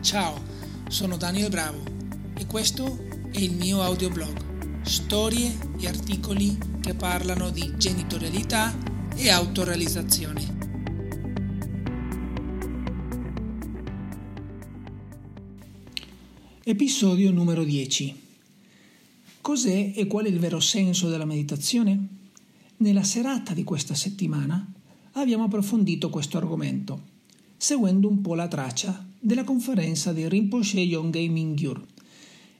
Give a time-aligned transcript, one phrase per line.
[0.00, 0.40] Ciao,
[0.88, 1.82] sono Daniel Bravo
[2.38, 2.98] e questo
[3.32, 8.78] è il mio audioblog, storie e articoli che parlano di genitorialità
[9.16, 10.56] e autorealizzazione.
[16.62, 18.22] Episodio numero 10.
[19.40, 22.06] Cos'è e qual è il vero senso della meditazione?
[22.78, 24.64] Nella serata di questa settimana
[25.14, 27.02] abbiamo approfondito questo argomento,
[27.56, 31.84] seguendo un po' la traccia della conferenza di Rinpoche Yongei Mingyur.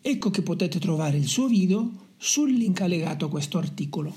[0.00, 4.14] Ecco che potete trovare il suo video sul link allegato a questo articolo.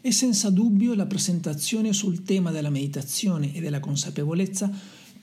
[0.00, 4.70] È senza dubbio la presentazione sul tema della meditazione e della consapevolezza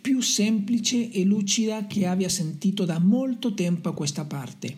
[0.01, 4.77] più semplice e lucida che abbia sentito da molto tempo a questa parte.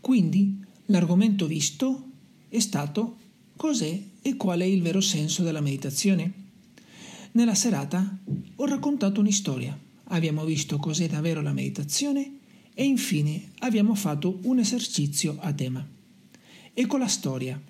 [0.00, 2.08] Quindi l'argomento visto
[2.48, 3.16] è stato
[3.56, 6.32] cos'è e qual è il vero senso della meditazione.
[7.32, 8.18] Nella serata
[8.56, 9.78] ho raccontato un'istoria,
[10.10, 12.38] abbiamo visto cos'è davvero la meditazione
[12.74, 15.86] e infine abbiamo fatto un esercizio a tema.
[16.72, 17.60] Ecco la storia.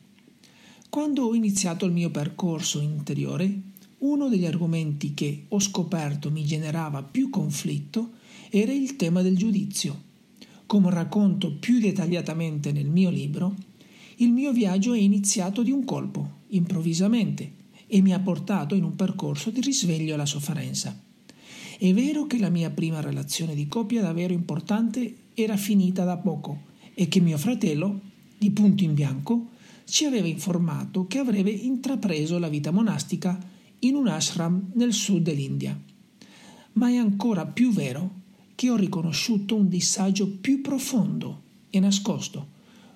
[0.88, 3.60] Quando ho iniziato il mio percorso interiore,
[3.98, 8.12] uno degli argomenti che ho scoperto mi generava più conflitto
[8.50, 10.08] era il tema del giudizio.
[10.66, 13.54] Come racconto più dettagliatamente nel mio libro,
[14.16, 17.52] il mio viaggio è iniziato di un colpo, improvvisamente,
[17.86, 21.09] e mi ha portato in un percorso di risveglio alla sofferenza.
[21.83, 26.64] È vero che la mia prima relazione di coppia davvero importante era finita da poco
[26.92, 28.00] e che mio fratello,
[28.37, 29.47] di punto in bianco,
[29.87, 33.41] ci aveva informato che avrebbe intrapreso la vita monastica
[33.78, 35.81] in un ashram nel sud dell'India.
[36.75, 38.11] Ma è ancora più vero
[38.55, 42.47] che ho riconosciuto un disagio più profondo e nascosto,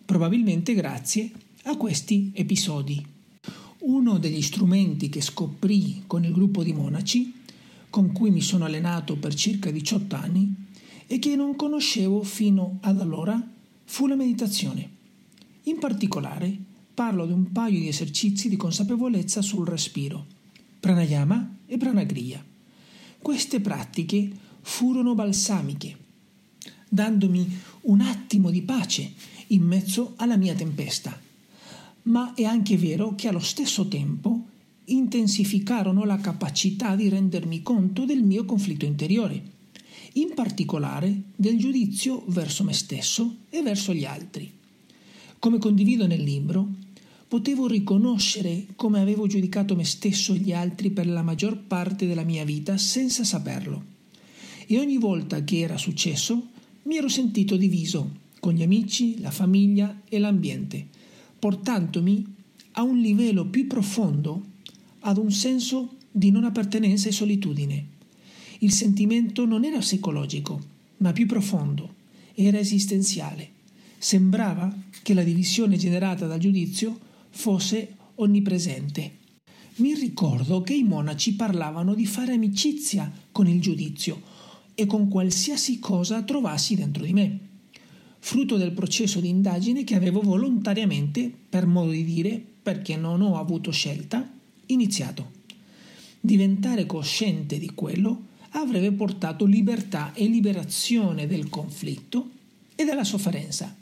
[0.04, 1.30] probabilmente grazie
[1.62, 3.02] a questi episodi.
[3.78, 7.32] Uno degli strumenti che scoprì con il gruppo di monaci,
[7.94, 10.52] con cui mi sono allenato per circa 18 anni,
[11.06, 13.40] e che non conoscevo fino ad allora,
[13.84, 14.90] fu la meditazione.
[15.62, 16.58] In particolare,
[16.92, 20.26] parlo di un paio di esercizi di consapevolezza sul respiro,
[20.80, 22.44] pranayama e pranagriya.
[23.20, 24.28] Queste pratiche
[24.60, 25.96] furono balsamiche,
[26.88, 29.12] dandomi un attimo di pace
[29.48, 31.16] in mezzo alla mia tempesta.
[32.02, 34.48] Ma è anche vero che allo stesso tempo
[34.86, 39.42] intensificarono la capacità di rendermi conto del mio conflitto interiore,
[40.14, 44.50] in particolare del giudizio verso me stesso e verso gli altri.
[45.38, 46.68] Come condivido nel libro,
[47.26, 52.22] potevo riconoscere come avevo giudicato me stesso e gli altri per la maggior parte della
[52.22, 53.92] mia vita senza saperlo.
[54.66, 56.48] E ogni volta che era successo
[56.84, 60.86] mi ero sentito diviso con gli amici, la famiglia e l'ambiente,
[61.38, 62.24] portandomi
[62.72, 64.42] a un livello più profondo,
[65.06, 67.86] ad un senso di non appartenenza e solitudine.
[68.60, 70.60] Il sentimento non era psicologico,
[70.98, 71.94] ma più profondo,
[72.34, 73.50] era esistenziale.
[73.98, 76.98] Sembrava che la divisione generata dal giudizio
[77.30, 79.22] fosse onnipresente.
[79.76, 84.22] Mi ricordo che i monaci parlavano di fare amicizia con il giudizio
[84.74, 87.38] e con qualsiasi cosa trovassi dentro di me,
[88.20, 93.36] frutto del processo di indagine che avevo volontariamente, per modo di dire, perché non ho
[93.38, 94.26] avuto scelta,
[94.74, 95.42] iniziato.
[96.20, 102.30] Diventare cosciente di quello avrebbe portato libertà e liberazione del conflitto
[102.74, 103.76] e della sofferenza.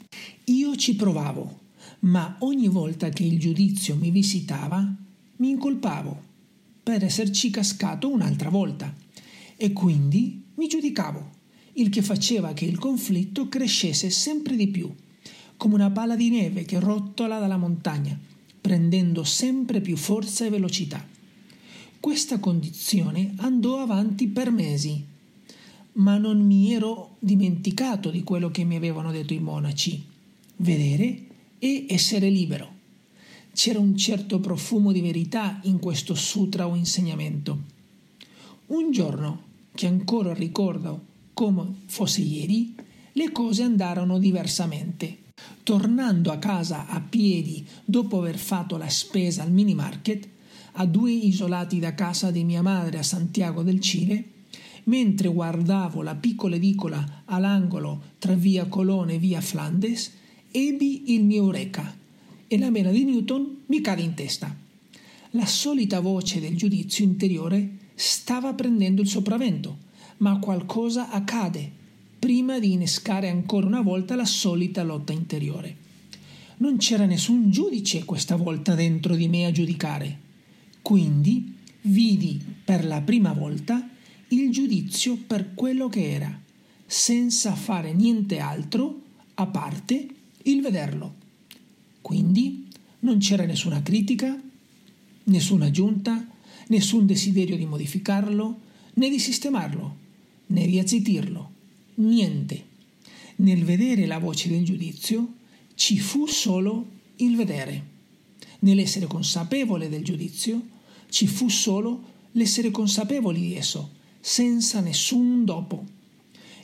[0.45, 1.59] Io ci provavo,
[2.01, 4.79] ma ogni volta che il giudizio mi visitava,
[5.37, 6.31] mi incolpavo
[6.83, 8.93] per esserci cascato un'altra volta
[9.55, 11.31] e quindi mi giudicavo,
[11.73, 14.93] il che faceva che il conflitto crescesse sempre di più,
[15.55, 18.17] come una palla di neve che rotola dalla montagna,
[18.63, 21.05] prendendo sempre più forza e velocità.
[21.99, 25.03] Questa condizione andò avanti per mesi,
[25.95, 30.01] ma non mi ero dimenticato di quello che mi avevano detto i monaci
[30.55, 31.23] vedere
[31.59, 32.71] e essere libero.
[33.53, 37.63] C'era un certo profumo di verità in questo sutra o insegnamento.
[38.67, 39.41] Un giorno,
[39.75, 42.73] che ancora ricordo come fosse ieri,
[43.11, 45.17] le cose andarono diversamente.
[45.63, 50.27] Tornando a casa a piedi dopo aver fatto la spesa al mini market,
[50.73, 54.23] a due isolati da casa di mia madre a Santiago del Cile,
[54.85, 60.11] mentre guardavo la piccola edicola all'angolo tra via Colone e via Flandes,
[60.51, 61.95] ebbi il mio eureka
[62.45, 64.53] e la mela di Newton mi cade in testa.
[65.29, 69.77] La solita voce del giudizio interiore stava prendendo il sopravvento,
[70.17, 71.81] ma qualcosa accade
[72.23, 75.75] prima di innescare ancora una volta la solita lotta interiore.
[76.59, 80.19] Non c'era nessun giudice questa volta dentro di me a giudicare.
[80.81, 83.89] Quindi vidi per la prima volta
[84.29, 86.41] il giudizio per quello che era,
[86.85, 89.01] senza fare niente altro
[89.33, 90.07] a parte
[90.43, 91.15] il vederlo.
[91.99, 94.41] Quindi non c'era nessuna critica,
[95.25, 96.25] nessuna aggiunta,
[96.69, 98.59] nessun desiderio di modificarlo,
[98.93, 99.97] né di sistemarlo,
[100.45, 101.52] né di azzitirlo,
[101.95, 102.71] niente.
[103.37, 105.33] Nel vedere la voce del giudizio
[105.75, 106.85] ci fu solo
[107.17, 107.91] il vedere.
[108.59, 110.61] Nell'essere consapevole del giudizio
[111.09, 115.85] ci fu solo l'essere consapevoli di esso, senza nessun dopo.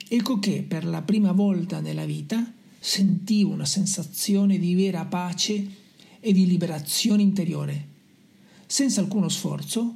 [0.07, 5.67] Ecco che per la prima volta nella vita sentivo una sensazione di vera pace
[6.19, 7.87] e di liberazione interiore.
[8.65, 9.95] Senza alcuno sforzo,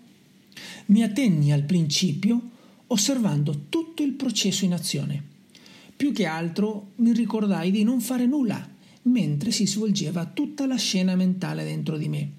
[0.88, 2.52] mi attenni al principio
[2.88, 5.32] osservando tutto il processo in azione.
[5.96, 8.70] Più che altro mi ricordai di non fare nulla
[9.04, 12.32] mentre si svolgeva tutta la scena mentale dentro di me.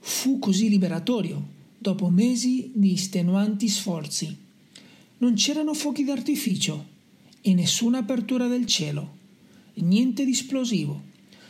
[0.00, 4.36] Fu così liberatorio, dopo mesi di estenuanti sforzi
[5.20, 6.86] non c'erano fuochi d'artificio
[7.42, 9.16] e nessuna apertura del cielo,
[9.74, 11.02] niente di esplosivo,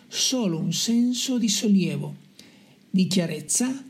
[0.09, 2.17] solo un senso di sollievo,
[2.91, 3.85] di chiarezza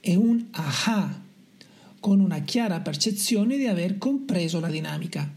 [0.00, 1.22] e un aha,
[2.06, 5.28] con una chiara percezione di aver compreso la dinamica.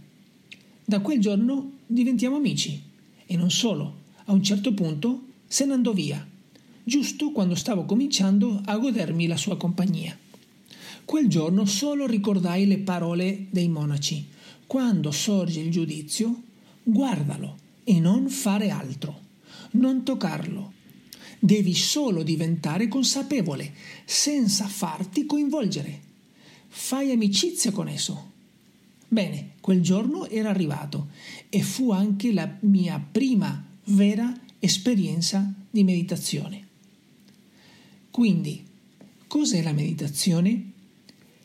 [0.86, 2.80] Da quel giorno diventiamo amici
[3.26, 6.24] e non solo, a un certo punto se ne andò via,
[6.84, 10.16] giusto quando stavo cominciando a godermi la sua compagnia.
[11.06, 14.28] Quel giorno solo ricordai le parole dei monaci.
[14.68, 16.40] Quando sorge il giudizio,
[16.84, 19.20] guardalo e non fare altro,
[19.72, 20.74] non toccarlo.
[21.40, 23.74] Devi solo diventare consapevole,
[24.06, 26.09] senza farti coinvolgere.
[26.70, 28.32] Fai amicizia con esso.
[29.08, 31.10] Bene, quel giorno era arrivato
[31.50, 36.68] e fu anche la mia prima vera esperienza di meditazione.
[38.12, 38.64] Quindi,
[39.28, 40.72] cos'è la meditazione?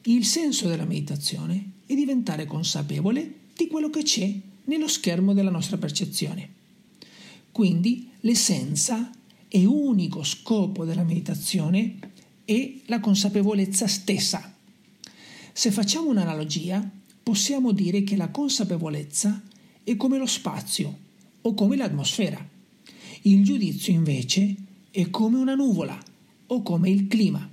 [0.04, 4.32] Il senso della meditazione è diventare consapevole di quello che c'è
[4.64, 6.48] nello schermo della nostra percezione.
[7.50, 9.10] Quindi l'essenza
[9.48, 11.98] e unico scopo della meditazione
[12.44, 14.53] è la consapevolezza stessa.
[15.56, 16.84] Se facciamo un'analogia,
[17.22, 19.40] possiamo dire che la consapevolezza
[19.84, 20.98] è come lo spazio
[21.42, 22.44] o come l'atmosfera.
[23.22, 24.52] Il giudizio invece
[24.90, 25.96] è come una nuvola
[26.48, 27.48] o come il clima.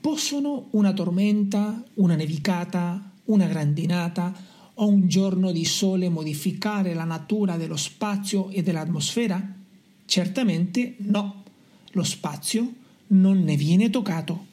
[0.00, 4.32] Possono una tormenta, una nevicata, una grandinata
[4.74, 9.56] o un giorno di sole modificare la natura dello spazio e dell'atmosfera?
[10.04, 11.42] Certamente no.
[11.90, 12.72] Lo spazio
[13.08, 14.46] non ne viene toccato.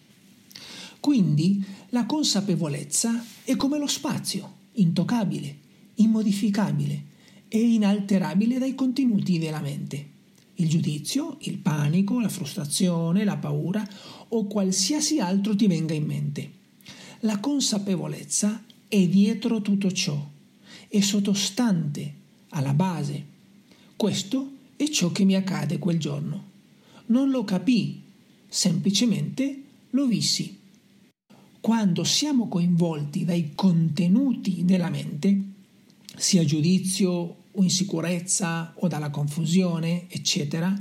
[0.99, 5.57] Quindi la consapevolezza è come lo spazio, intoccabile,
[5.95, 7.03] immodificabile
[7.47, 10.15] e inalterabile dai contenuti della mente
[10.59, 13.87] il giudizio, il panico, la frustrazione, la paura
[14.29, 16.51] o qualsiasi altro ti venga in mente.
[17.21, 20.29] La consapevolezza è dietro tutto ciò,
[20.87, 22.13] è sottostante,
[22.49, 23.25] alla base.
[23.95, 26.45] Questo è ciò che mi accade quel giorno.
[27.07, 28.01] Non lo capii,
[28.47, 30.56] semplicemente lo vissi.
[31.67, 35.41] Quando siamo coinvolti dai contenuti della mente,
[36.15, 37.11] sia giudizio
[37.51, 40.73] o insicurezza o dalla confusione, eccetera,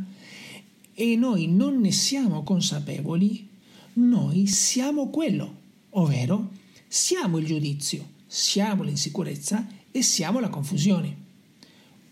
[0.94, 3.48] e noi non ne siamo consapevoli,
[3.94, 5.56] noi siamo quello,
[5.90, 6.50] ovvero
[6.86, 11.16] siamo il giudizio, siamo l'insicurezza e siamo la confusione.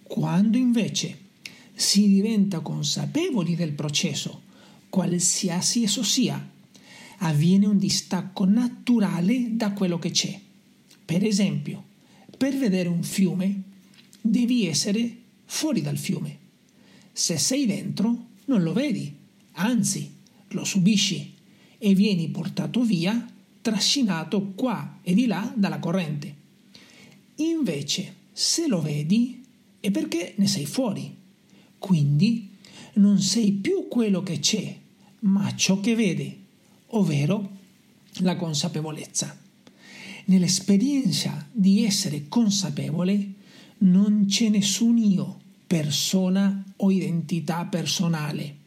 [0.03, 1.17] Quando invece
[1.75, 4.41] si diventa consapevoli del processo,
[4.89, 6.51] qualsiasi esso sia,
[7.19, 10.41] avviene un distacco naturale da quello che c'è.
[11.05, 11.85] Per esempio,
[12.37, 13.63] per vedere un fiume
[14.21, 16.39] devi essere fuori dal fiume.
[17.13, 19.15] Se sei dentro, non lo vedi,
[19.53, 20.11] anzi,
[20.49, 21.33] lo subisci
[21.79, 23.27] e vieni portato via,
[23.61, 26.35] trascinato qua e di là dalla corrente.
[27.37, 29.45] Invece, se lo vedi,
[29.81, 31.15] è perché ne sei fuori.
[31.79, 32.51] Quindi
[32.95, 34.77] non sei più quello che c'è,
[35.21, 36.39] ma ciò che vede,
[36.97, 37.51] ovvero
[38.21, 39.37] la consapevolezza.
[40.27, 43.33] Nell'esperienza di essere consapevole,
[43.79, 48.63] non c'è nessun io, persona o identità personale.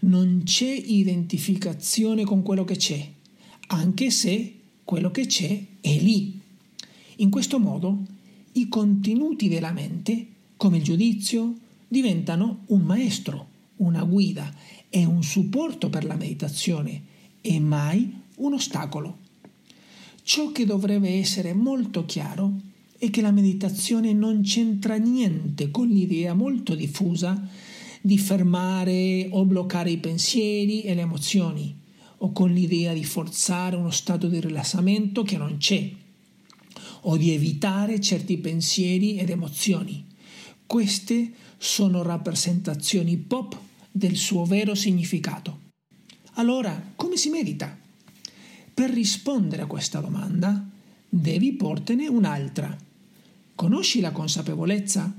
[0.00, 3.10] Non c'è identificazione con quello che c'è,
[3.68, 6.38] anche se quello che c'è è lì.
[7.16, 8.04] In questo modo
[8.52, 10.26] i contenuti della mente,
[10.56, 11.54] come il giudizio,
[11.88, 14.52] diventano un maestro, una guida
[14.90, 17.14] e un supporto per la meditazione
[17.46, 19.18] e mai un ostacolo.
[20.22, 22.52] Ciò che dovrebbe essere molto chiaro
[22.98, 27.48] è che la meditazione non c'entra niente con l'idea molto diffusa
[28.00, 31.76] di fermare o bloccare i pensieri e le emozioni,
[32.18, 35.88] o con l'idea di forzare uno stato di rilassamento che non c'è,
[37.02, 40.04] o di evitare certi pensieri ed emozioni.
[40.66, 43.56] Queste sono rappresentazioni pop
[43.92, 45.65] del suo vero significato.
[46.38, 47.74] Allora, come si medita?
[48.74, 50.62] Per rispondere a questa domanda
[51.08, 52.76] devi portene un'altra.
[53.54, 55.14] Conosci la consapevolezza?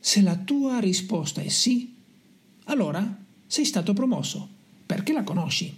[0.00, 1.94] Se la tua risposta è sì,
[2.64, 3.16] allora
[3.46, 4.48] sei stato promosso,
[4.84, 5.72] perché la conosci.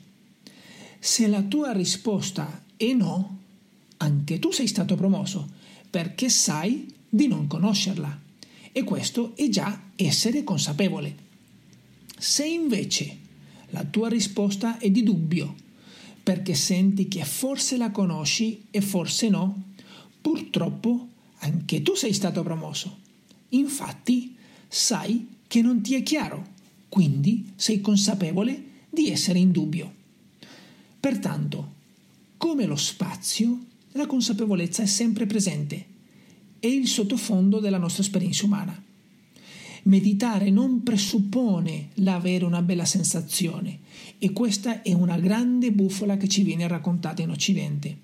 [0.99, 3.39] Se la tua risposta è no,
[3.99, 5.47] anche tu sei stato promosso,
[5.91, 8.21] perché sai di non conoscerla.
[8.73, 11.15] E questo è già essere consapevole.
[12.17, 13.27] Se invece
[13.71, 15.55] la tua risposta è di dubbio,
[16.23, 19.63] perché senti che forse la conosci e forse no,
[20.21, 21.09] purtroppo
[21.39, 22.99] anche tu sei stato promosso.
[23.51, 26.47] Infatti, sai che non ti è chiaro,
[26.89, 29.93] quindi sei consapevole di essere in dubbio.
[31.01, 31.77] Pertanto,
[32.37, 33.59] come lo spazio,
[33.93, 35.87] la consapevolezza è sempre presente,
[36.59, 38.83] è il sottofondo della nostra esperienza umana.
[39.89, 43.79] Meditare non presuppone l'avere una bella sensazione
[44.19, 47.97] e questa è una grande bufala che ci viene raccontata in Occidente.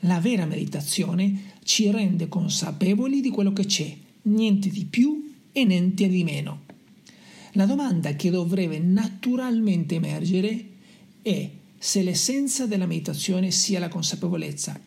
[0.00, 6.08] La vera meditazione ci rende consapevoli di quello che c'è, niente di più e niente
[6.08, 6.62] di meno.
[7.52, 10.68] La domanda che dovrebbe naturalmente emergere
[11.22, 14.80] è se l'essenza della meditazione sia la consapevolezza.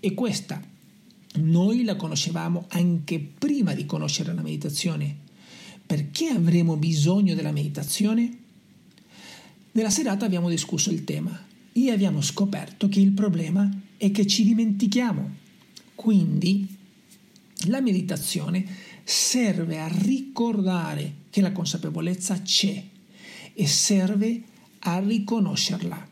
[0.00, 0.62] E questa
[1.34, 5.28] noi la conoscevamo anche prima di conoscere la meditazione.
[5.90, 8.30] Perché avremo bisogno della meditazione?
[9.72, 11.36] Nella serata abbiamo discusso il tema
[11.72, 15.28] e abbiamo scoperto che il problema è che ci dimentichiamo.
[15.96, 16.64] Quindi
[17.66, 18.64] la meditazione
[19.02, 22.84] serve a ricordare che la consapevolezza c'è
[23.52, 24.42] e serve
[24.78, 26.08] a riconoscerla.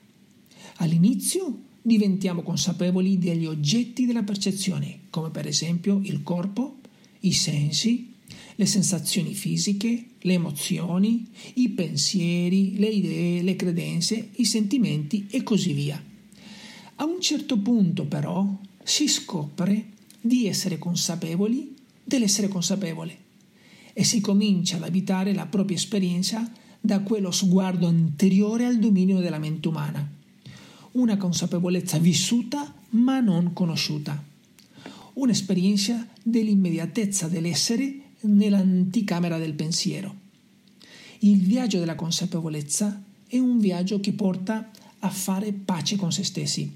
[0.78, 6.78] All'inizio diventiamo consapevoli degli oggetti della percezione, come per esempio il corpo,
[7.20, 8.16] i sensi,
[8.60, 15.72] le sensazioni fisiche, le emozioni, i pensieri, le idee, le credenze, i sentimenti e così
[15.72, 16.02] via.
[16.96, 21.72] A un certo punto però si scopre di essere consapevoli
[22.02, 23.26] dell'essere consapevole
[23.92, 26.50] e si comincia ad abitare la propria esperienza
[26.80, 30.04] da quello sguardo anteriore al dominio della mente umana,
[30.92, 34.20] una consapevolezza vissuta ma non conosciuta,
[35.12, 40.26] un'esperienza dell'immediatezza dell'essere nell'anticamera del pensiero.
[41.20, 44.70] Il viaggio della consapevolezza è un viaggio che porta
[45.00, 46.70] a fare pace con se stessi,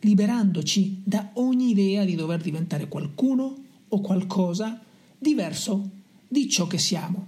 [0.00, 3.56] liberandoci da ogni idea di dover diventare qualcuno
[3.88, 4.80] o qualcosa
[5.18, 5.88] diverso
[6.26, 7.26] di ciò che siamo.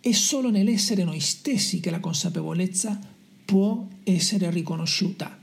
[0.00, 2.98] È solo nell'essere noi stessi che la consapevolezza
[3.44, 5.38] può essere riconosciuta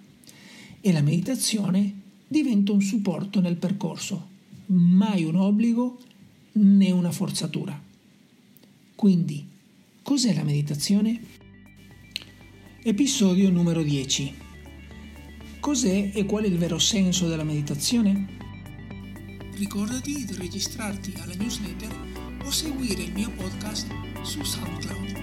[0.79, 4.29] e la meditazione diventa un supporto nel percorso,
[4.67, 5.99] mai un obbligo
[6.53, 7.81] né una forzatura.
[8.95, 9.47] Quindi,
[10.01, 11.21] cos'è la meditazione?
[12.83, 14.41] Episodio numero 10.
[15.59, 18.41] Cos'è e qual è il vero senso della meditazione?
[19.55, 23.87] Ricordati di registrarti alla newsletter o seguire il mio podcast
[24.23, 25.22] su SoundCloud.